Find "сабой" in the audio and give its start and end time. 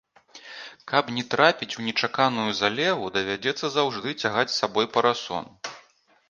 4.61-4.85